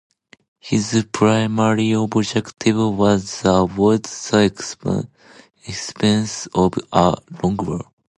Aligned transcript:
His 0.59 1.05
primary 1.11 1.91
objective 1.91 2.75
was 2.75 3.41
to 3.41 3.53
avoid 3.53 4.01
the 4.01 5.07
expense 5.67 6.47
of 6.55 6.73
a 6.91 7.17
long 7.43 7.57
war. 7.57 7.85